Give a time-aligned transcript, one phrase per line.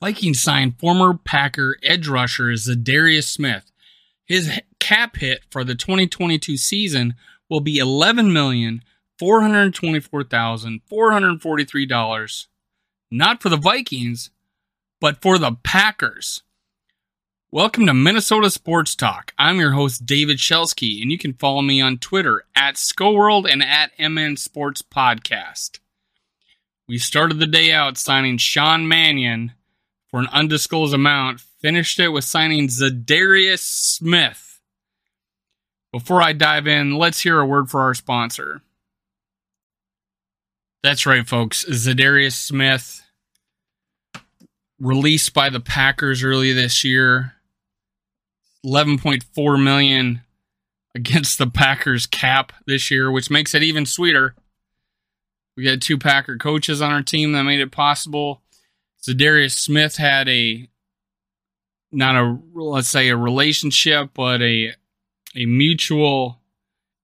[0.00, 3.70] Vikings signed former Packer edge rusher Za'Darius Smith.
[4.24, 7.14] His cap hit for the 2022 season
[7.50, 8.82] will be eleven million
[9.18, 12.48] four hundred twenty-four thousand four hundred forty-three dollars.
[13.10, 14.30] Not for the Vikings,
[15.02, 16.44] but for the Packers.
[17.50, 19.34] Welcome to Minnesota Sports Talk.
[19.36, 23.62] I'm your host, David Shelsky, and you can follow me on Twitter at ScoWorld and
[23.62, 25.80] at MN Sports Podcast.
[26.88, 29.52] We started the day out signing Sean Mannion
[30.10, 34.60] for an undisclosed amount, finished it with signing Za'Darius Smith.
[35.92, 38.62] Before I dive in, let's hear a word for our sponsor.
[40.82, 41.64] That's right, folks.
[41.64, 43.02] Za'Darius Smith,
[44.78, 47.34] released by the Packers early this year
[48.64, 50.22] 11.4 million
[50.94, 54.34] against the Packers cap this year, which makes it even sweeter.
[55.56, 58.42] We got two Packer coaches on our team that made it possible.
[59.02, 60.68] Za'Darius Smith had a
[61.92, 64.74] not a let's say a relationship, but a
[65.34, 66.40] a mutual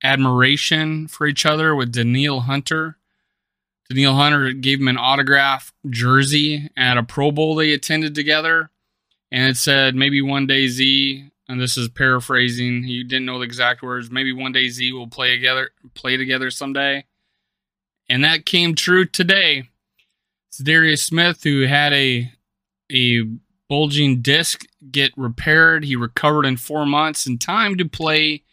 [0.03, 2.97] admiration for each other with Danielle Hunter.
[3.89, 8.69] Danielle Hunter gave him an autograph jersey at a Pro Bowl they attended together,
[9.31, 12.83] and it said maybe one day Z and this is paraphrasing.
[12.83, 14.11] You didn't know the exact words.
[14.11, 17.05] Maybe one day Z will play together, play together someday,
[18.09, 19.69] and that came true today.
[20.57, 22.31] Darius Smith who had a
[22.91, 23.23] a
[23.69, 25.83] bulging disc get repaired.
[25.83, 28.43] He recovered in four months in time to play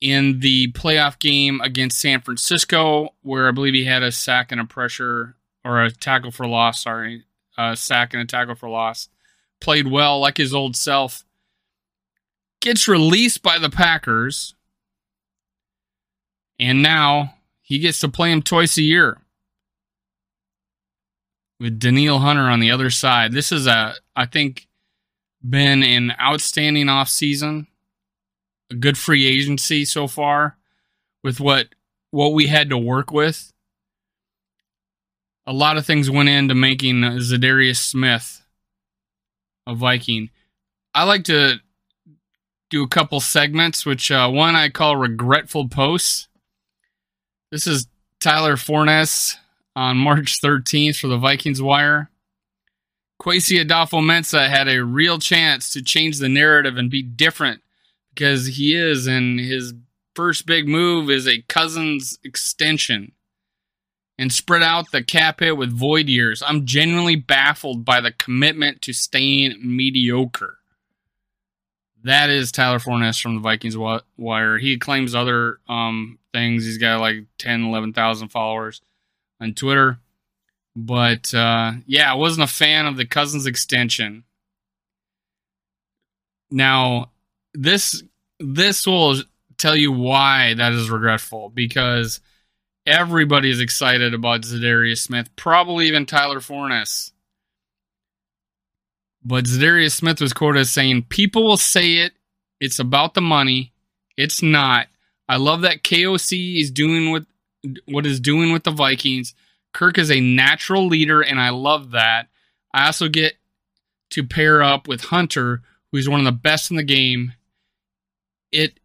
[0.00, 4.60] in the playoff game against San Francisco, where I believe he had a sack and
[4.60, 6.82] a pressure or a tackle for loss.
[6.82, 7.24] Sorry,
[7.56, 9.08] a sack and a tackle for loss.
[9.60, 11.24] Played well, like his old self
[12.60, 14.54] gets released by the Packers,
[16.58, 19.18] and now he gets to play him twice a year
[21.60, 23.32] with Danielle Hunter on the other side.
[23.32, 24.68] This is a, I think,
[25.48, 27.66] been an outstanding offseason,
[28.70, 30.56] a good free agency so far
[31.22, 31.68] with what
[32.10, 33.52] what we had to work with.
[35.46, 38.44] A lot of things went into making Za'Darius Smith
[39.66, 40.30] a Viking.
[40.94, 41.56] I like to
[42.70, 46.28] do a couple segments, which uh, one I call regretful posts.
[47.50, 47.86] This is
[48.20, 49.36] Tyler Forness
[49.78, 52.10] on March 13th for the Vikings Wire.
[53.22, 57.62] Kwesi Adofo-Mensah had a real chance to change the narrative and be different
[58.12, 59.74] because he is, and his
[60.16, 63.12] first big move is a Cousins extension
[64.18, 66.42] and spread out the cap hit with void years.
[66.44, 70.58] I'm genuinely baffled by the commitment to staying mediocre.
[72.02, 73.76] That is Tyler Forness from the Vikings
[74.16, 74.58] Wire.
[74.58, 76.64] He claims other um, things.
[76.64, 78.80] He's got like 10, 11,000 followers
[79.40, 79.98] on Twitter.
[80.76, 84.24] But uh, yeah, I wasn't a fan of the Cousins extension.
[86.50, 87.10] Now,
[87.54, 88.02] this
[88.40, 89.16] this will
[89.58, 92.20] tell you why that is regretful because
[92.86, 97.12] everybody is excited about Za'Darius Smith, probably even Tyler Forness.
[99.24, 102.12] But Za'Darius Smith was quoted as saying, People will say it.
[102.60, 103.72] It's about the money.
[104.16, 104.86] It's not.
[105.28, 107.24] I love that KOC is doing what
[107.86, 109.34] what is doing with the Vikings.
[109.72, 112.28] Kirk is a natural leader, and I love that.
[112.72, 113.34] I also get
[114.10, 117.32] to pair up with Hunter, who's one of the best in the game.
[118.52, 118.80] It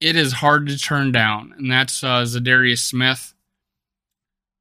[0.00, 3.34] it is hard to turn down, and that's uh, Za'Darius Smith.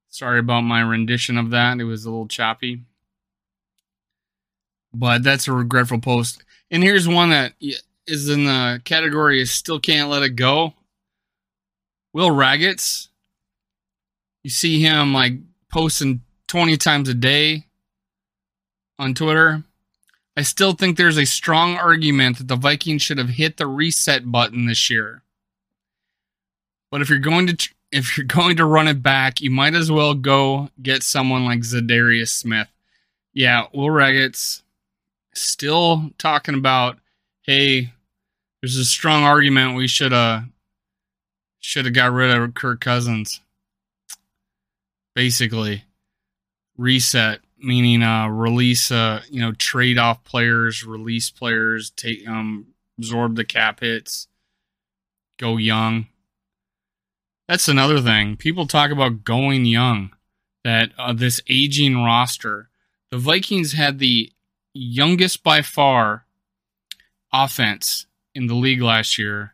[0.09, 2.81] Sorry about my rendition of that; it was a little choppy
[4.93, 6.43] but that's a regretful post.
[6.71, 7.53] And here's one that
[8.07, 10.73] is in the category I still can't let it go.
[12.13, 13.08] Will Ragatz.
[14.43, 15.33] You see him like
[15.71, 17.65] posting 20 times a day
[18.97, 19.63] on Twitter.
[20.37, 24.31] I still think there's a strong argument that the Vikings should have hit the reset
[24.31, 25.21] button this year.
[26.91, 29.91] But if you're going to if you're going to run it back, you might as
[29.91, 32.67] well go get someone like Za'Darius Smith.
[33.33, 34.61] Yeah, Will Ragatz
[35.33, 36.97] still talking about,
[37.41, 37.93] hey,
[38.61, 40.45] there's a strong argument we should have
[41.59, 43.41] should have got rid of Kirk Cousins.
[45.19, 45.83] Basically,
[46.77, 52.67] reset meaning uh release uh you know trade off players, release players, take um
[52.97, 54.29] absorb the cap hits,
[55.37, 56.07] go young.
[57.49, 58.37] That's another thing.
[58.37, 60.11] People talk about going young.
[60.63, 62.69] That uh, this aging roster,
[63.11, 64.31] the Vikings had the
[64.73, 66.27] youngest by far
[67.33, 69.53] offense in the league last year.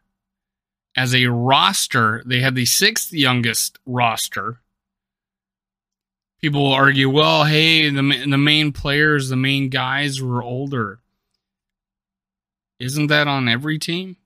[0.95, 4.59] As a roster, they had the sixth youngest roster.
[6.45, 10.99] People will argue, well, hey, the the main players, the main guys were older.
[12.79, 14.17] Isn't that on every team?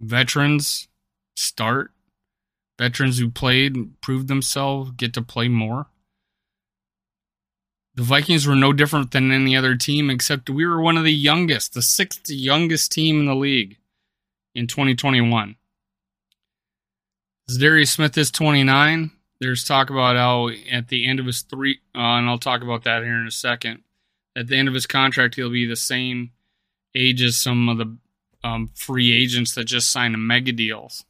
[0.00, 0.88] Veterans
[1.36, 1.90] start.
[2.78, 5.88] Veterans who played, proved themselves, get to play more.
[7.96, 11.12] The Vikings were no different than any other team, except we were one of the
[11.12, 13.76] youngest, the sixth youngest team in the league
[14.54, 15.56] in 2021.
[17.50, 19.10] Za'Darius Smith is 29.
[19.40, 22.84] There's talk about how at the end of his three, uh, and I'll talk about
[22.84, 23.82] that here in a second.
[24.36, 26.32] At the end of his contract, he'll be the same
[26.94, 27.96] age as some of the
[28.44, 31.04] um, free agents that just signed mega deals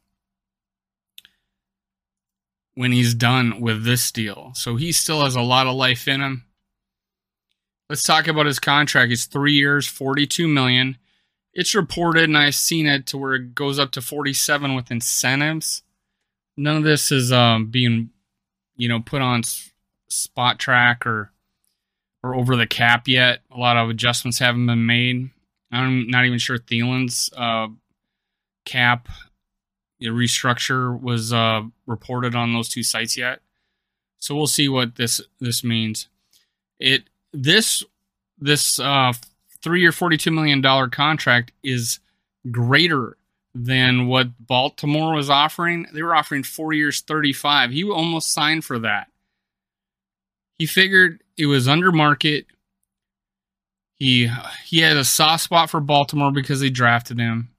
[2.73, 4.53] when he's done with this deal.
[4.55, 6.45] So he still has a lot of life in him.
[7.89, 9.11] Let's talk about his contract.
[9.11, 10.97] It's three years, forty-two million.
[11.53, 15.83] It's reported, and I've seen it to where it goes up to forty-seven with incentives.
[16.55, 18.11] None of this is um, being,
[18.81, 19.43] you know, put on
[20.09, 21.31] Spotrac or
[22.23, 23.41] or over the cap yet.
[23.51, 25.29] A lot of adjustments haven't been made.
[25.71, 27.67] I'm not even sure Thielen's uh,
[28.65, 29.07] cap
[30.01, 33.41] restructure was uh, reported on those two sites yet.
[34.17, 36.07] So we'll see what this this means.
[36.79, 37.83] It this
[38.39, 39.13] this uh,
[39.61, 41.99] three year forty two million dollar contract is
[42.49, 43.15] greater
[43.53, 45.87] than what Baltimore was offering.
[45.93, 47.71] They were offering four years thirty five.
[47.71, 49.07] He almost signed for that.
[50.57, 52.45] He figured it was under market.
[53.99, 54.31] He
[54.65, 57.49] he had a soft spot for Baltimore because they drafted him.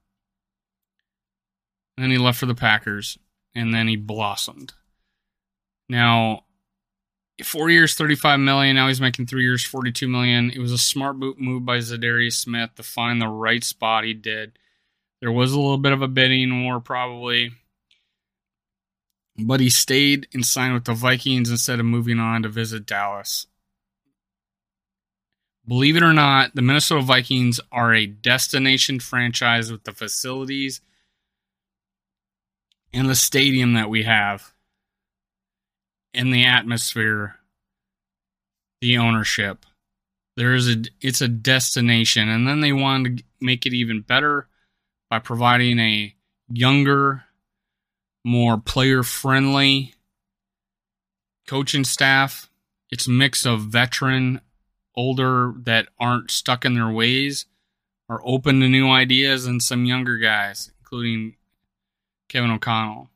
[1.97, 3.19] Then he left for the Packers,
[3.53, 4.73] and then he blossomed.
[5.89, 6.45] Now
[7.43, 8.75] four years, thirty-five million.
[8.75, 10.49] Now he's making three years, forty-two million.
[10.49, 14.05] It was a smart move by Za'Darius Smith to find the right spot.
[14.05, 14.57] He did.
[15.23, 17.53] There was a little bit of a bidding war, probably,
[19.37, 23.47] but he stayed and signed with the Vikings instead of moving on to visit Dallas.
[25.65, 30.81] Believe it or not, the Minnesota Vikings are a destination franchise with the facilities
[32.91, 34.51] and the stadium that we have
[36.13, 37.37] and the atmosphere,
[38.81, 39.65] the ownership.
[40.35, 44.49] There is a it's a destination, and then they wanted to make it even better
[45.13, 46.11] by providing a
[46.49, 47.25] younger,
[48.23, 49.93] more player friendly
[51.45, 52.49] coaching staff.
[52.89, 54.41] It's a mix of veteran,
[54.95, 57.45] older that aren't stuck in their ways,
[58.09, 61.35] are open to new ideas, and some younger guys, including
[62.27, 63.11] Kevin O'Connell.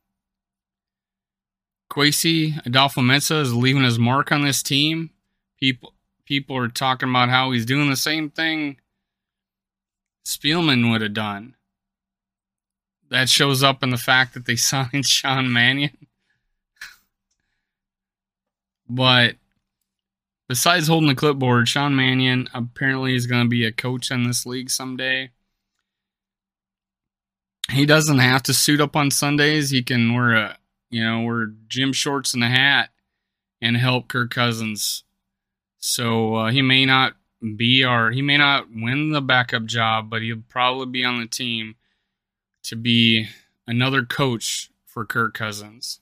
[1.92, 5.10] Kwesi Adofo-Mensah is leaving his mark on this team.
[5.60, 5.96] People
[6.26, 8.78] people are talking about how he's doing the same thing
[10.24, 11.56] Spielman would have done.
[13.10, 15.98] That shows up in the fact that they signed Sean Mannion.
[18.90, 19.36] but
[20.48, 24.46] besides holding the clipboard, Sean Mannion apparently is going to be a coach in this
[24.46, 25.32] league someday.
[27.70, 29.72] He doesn't have to suit up on Sundays.
[29.72, 30.58] He can wear a
[30.90, 32.90] you know, wear gym shorts and a hat
[33.62, 35.04] and help Kirk Cousins.
[35.78, 37.14] So uh, he may not
[37.56, 41.28] be our, he may not win the backup job, but he'll probably be on the
[41.28, 41.76] team
[42.64, 43.28] to be
[43.66, 46.00] another coach for Kirk Cousins.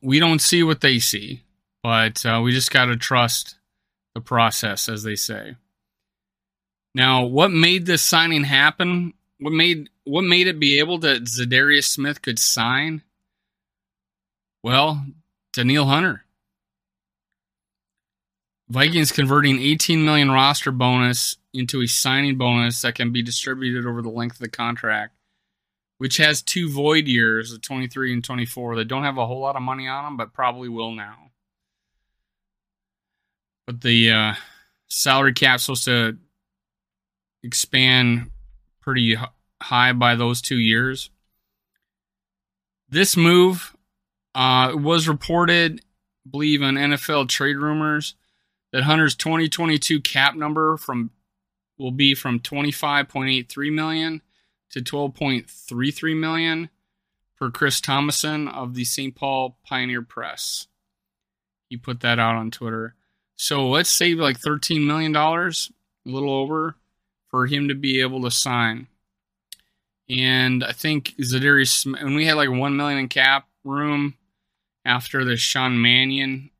[0.00, 1.42] We don't see what they see,
[1.82, 3.56] but uh, we just got to trust
[4.14, 5.56] the process, as they say.
[6.94, 11.84] Now, what made this signing happen what made what made it be able that Za'Darius
[11.84, 13.02] Smith could sign?
[14.62, 15.04] Well,
[15.52, 16.24] Danielle Hunter.
[18.68, 24.02] Vikings converting 18 million roster bonus into a signing bonus that can be distributed over
[24.02, 25.14] the length of the contract,
[25.98, 29.56] which has two void years, of 23 and 24, that don't have a whole lot
[29.56, 31.30] of money on them, but probably will now.
[33.66, 34.34] But the uh,
[34.88, 36.18] salary cap supposed to
[37.44, 38.30] expand
[38.80, 39.16] pretty
[39.62, 41.10] high by those two years.
[42.88, 43.76] This move
[44.34, 45.80] uh, was reported,
[46.26, 48.16] I believe, on NFL trade rumors
[48.76, 51.10] that Hunter's 2022 cap number from
[51.78, 54.20] will be from 25.83 million
[54.68, 56.68] to 12.33 million
[57.38, 59.14] per Chris Tomasson of the St.
[59.14, 60.66] Paul Pioneer Press.
[61.70, 62.96] He put that out on Twitter.
[63.36, 65.50] So let's save like $13 million, a
[66.04, 66.76] little over,
[67.28, 68.88] for him to be able to sign.
[70.10, 74.16] And I think Za'Darius, when we had like one million in cap room
[74.84, 76.50] after the Sean Mannion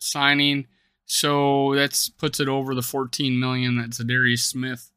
[0.00, 0.66] signing,
[1.12, 4.90] so that puts it over the 14 million that Za'Darius Smith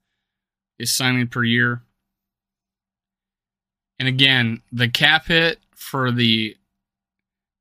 [0.80, 1.82] is signing per year.
[4.00, 6.56] And again, the cap hit for the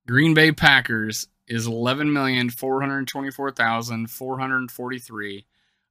[0.07, 5.47] Green Bay Packers is eleven million four hundred twenty-four thousand four hundred forty-three.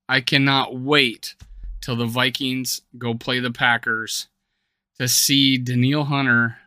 [0.07, 1.35] I cannot wait
[1.81, 4.29] till the Vikings go play the Packers
[4.99, 6.59] to see Danielle Hunter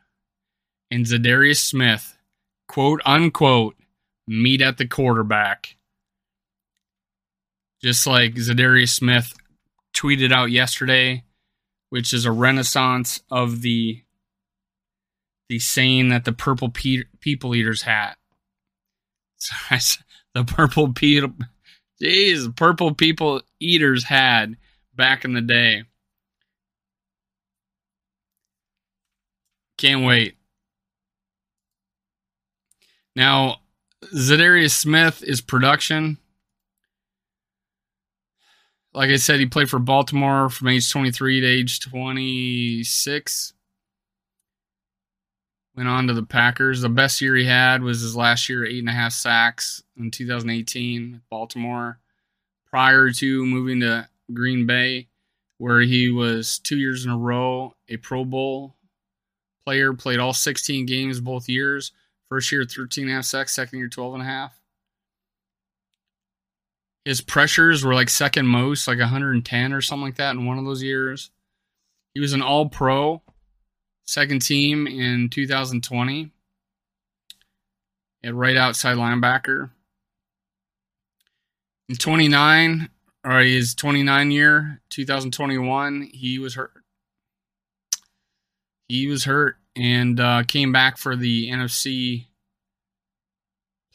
[0.91, 2.19] and Za'Darius Smith,
[2.69, 3.77] quote unquote,
[4.29, 5.76] meet at the quarterback.
[7.83, 9.35] Just like Za'Darius Smith
[9.95, 11.25] tweeted out yesterday,
[11.91, 14.03] which is a renaissance of the
[15.49, 18.17] the saying that the purple pe- people eaters hat.
[20.35, 21.33] the purple people,
[22.03, 24.57] jeez, purple people eaters had
[24.95, 25.85] back in the day.
[29.79, 30.37] Can't wait.
[33.15, 33.57] Now,
[34.05, 36.19] Za'Darius Smith is production.
[38.97, 43.53] Like I said, he played for Baltimore from age 23 to age 26.
[45.77, 46.81] Went on to the Packers.
[46.81, 50.11] The best year he had was his last year, eight and a half sacks in
[50.11, 51.99] 2018 Baltimore.
[52.71, 55.09] Prior to moving to Green Bay,
[55.59, 58.77] where he was two years in a row a Pro Bowl
[59.67, 61.93] player, played all 16 games both years.
[62.31, 63.55] First year, 13 and a half sacks.
[63.55, 64.59] Second year, 12 and a half.
[67.07, 70.65] His pressures were like second most, like 110 or something like that in one of
[70.65, 71.31] those years.
[72.15, 73.23] He was an all pro,
[74.05, 76.33] second team in 2020
[78.25, 79.71] at right outside linebacker.
[81.89, 82.89] In 29,
[83.23, 86.83] or his 29 year, 2021, he was hurt.
[88.89, 92.27] He was hurt and uh, came back for the NFC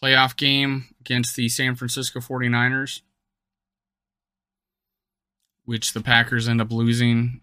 [0.01, 3.01] playoff game against the San Francisco 49ers,
[5.65, 7.41] which the Packers end up losing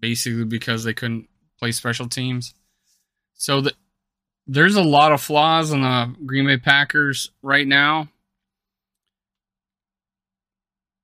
[0.00, 2.54] basically because they couldn't play special teams.
[3.34, 3.72] So the,
[4.46, 8.08] there's a lot of flaws in the Green Bay Packers right now.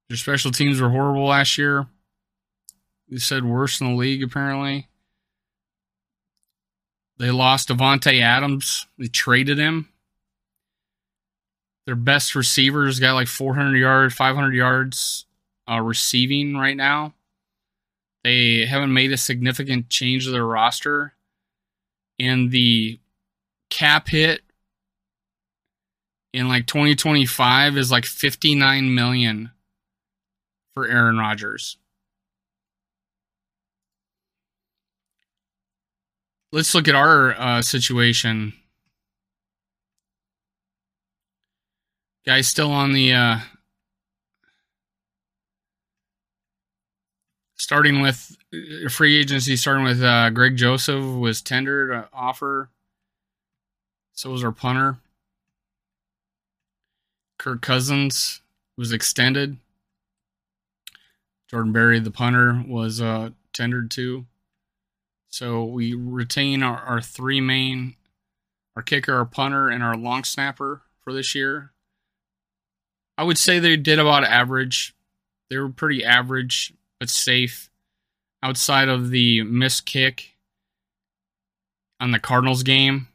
[0.08, 1.86] Their special teams were horrible last year.
[3.08, 4.88] They said worse in the league, apparently.
[7.18, 8.86] They lost Davante Adams.
[8.98, 9.88] They traded him.
[11.90, 15.26] Their best receivers got like 400 yards, 500 yards
[15.68, 17.14] uh, receiving right now.
[18.22, 21.14] They haven't made a significant change to their roster.
[22.20, 23.00] And the
[23.70, 24.42] cap hit
[26.32, 29.50] in like 2025 is like 59 million
[30.74, 31.76] for Aaron Rodgers.
[36.52, 38.52] Let's look at our uh, situation.
[42.26, 43.38] Guys, still on the uh,
[47.56, 52.68] starting with uh, free agency, starting with uh, Greg Joseph was tendered an offer.
[54.12, 54.98] So was our punter.
[57.38, 58.42] Kirk Cousins
[58.76, 59.56] was extended.
[61.48, 64.26] Jordan Berry, the punter, was uh, tendered to.
[65.28, 67.94] So we retain our, our three main,
[68.76, 71.72] our kicker, our punter, and our long snapper for this year.
[73.20, 74.96] I would say they did about average.
[75.50, 77.68] They were pretty average, but safe.
[78.42, 80.38] Outside of the missed kick
[82.00, 83.08] on the Cardinals game,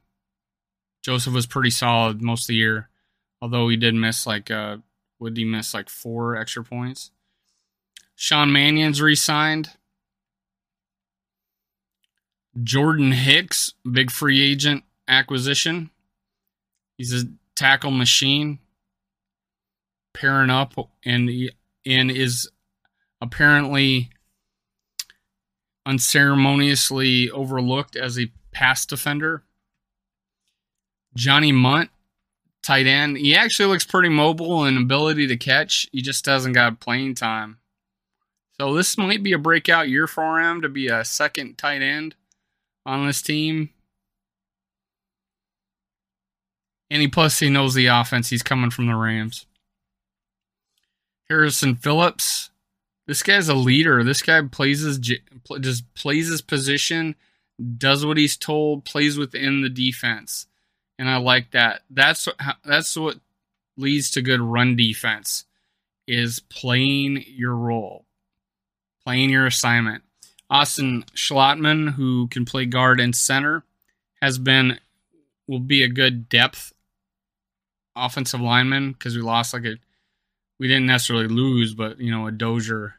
[1.04, 2.88] Joseph was pretty solid most of the year.
[3.42, 4.78] Although he did miss like, uh,
[5.20, 7.10] would he miss like four extra points?
[8.16, 9.72] Sean Mannion's re-signed.
[12.62, 15.90] Jordan Hicks, big free agent acquisition.
[16.96, 18.60] He's a tackle machine,
[20.16, 21.30] pairing up and
[21.86, 22.50] and is
[23.22, 24.10] apparently
[25.86, 29.44] unceremoniously overlooked as a pass defender.
[31.16, 31.92] Johnny Mundt,
[32.64, 33.18] tight end.
[33.18, 35.88] He actually looks pretty mobile and ability to catch.
[35.92, 37.60] He just hasn't got playing time.
[38.60, 42.16] So this might be a breakout year for him to be a second tight end
[42.86, 43.70] on this team.
[46.90, 48.30] And he plus he knows the offense.
[48.30, 49.46] He's coming from the Rams.
[51.30, 52.50] Harrison Phillips.
[53.08, 54.04] This guy's a leader.
[54.04, 57.16] This guy plays his just plays his position,
[57.78, 60.48] does what he's told, plays within the defense,
[60.98, 61.82] and I like that.
[61.90, 62.28] That's
[62.64, 63.20] that's what
[63.78, 65.46] leads to good run defense
[66.08, 68.06] is playing your role,
[69.04, 70.04] playing your assignment.
[70.50, 73.64] Austin Schlottmann, who can play guard and center,
[74.22, 74.80] has been
[75.48, 76.74] will be a good depth
[77.96, 79.76] offensive lineman because we lost like a
[80.60, 82.96] we didn't necessarily lose, but you know a Dozier,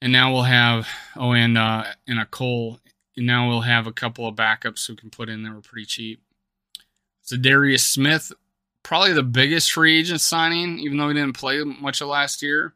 [0.00, 2.80] and now we'll have oh and uh, and a Cole
[3.16, 5.86] And now we'll have a couple of backups who can put in that were pretty
[5.86, 6.20] cheap.
[7.26, 8.32] Za'Darius Smith,
[8.82, 12.74] probably the biggest free agent signing, even though he didn't play much of last year.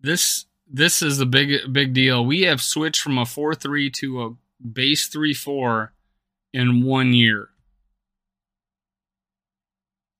[0.00, 2.24] This this is the big big deal.
[2.24, 4.30] We have switched from a four three to a
[4.64, 5.92] base three four
[6.52, 7.50] in one year.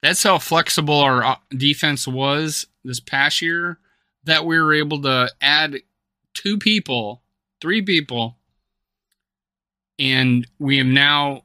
[0.02, 3.78] That's how flexible our uh, defense was this past year
[4.24, 5.78] that we were able to add
[6.34, 7.22] two people,
[7.60, 8.36] three people,
[9.98, 11.42] and we have now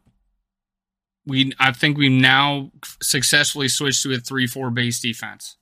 [1.26, 5.58] we I think we've now successfully switched to a three four base defense.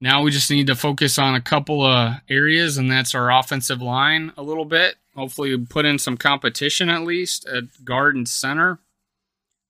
[0.00, 3.82] Now we just need to focus on a couple of areas, and that's our offensive
[3.82, 4.96] line a little bit.
[5.14, 8.78] Hopefully, put in some competition at least at guard and center.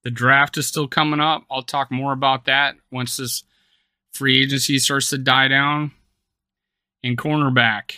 [0.09, 1.45] The draft is still coming up.
[1.51, 3.43] I'll talk more about that once this
[4.15, 5.93] free agency starts to die down.
[7.05, 7.97] And cornerback.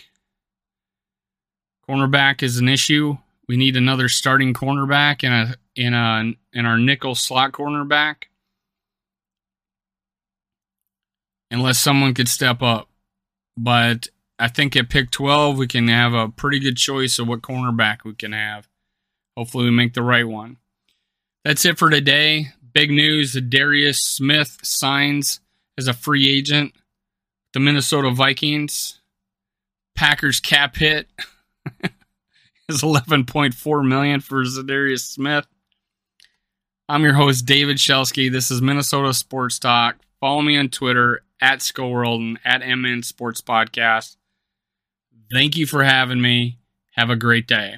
[1.89, 3.17] Cornerback is an issue.
[3.47, 8.23] We need another starting cornerback and a in a in our nickel slot cornerback.
[11.49, 12.89] Unless someone could step up.
[13.55, 17.41] But I think at pick 12 we can have a pretty good choice of what
[17.41, 18.67] cornerback we can have.
[19.37, 20.57] Hopefully we make the right one.
[21.43, 22.49] That's it for today.
[22.73, 25.39] Big news, Darius Smith signs
[25.77, 26.73] as a free agent.
[27.53, 28.99] The Minnesota Vikings.
[29.95, 31.07] Packers cap hit
[32.69, 35.45] is 11.4 million for Za'Darius Smith.
[36.87, 38.31] I'm your host, David Shelsky.
[38.31, 39.97] This is Minnesota Sports Talk.
[40.19, 44.15] Follow me on Twitter at Skullworld and at MN Sports Podcast.
[45.31, 46.59] Thank you for having me.
[46.91, 47.77] Have a great day.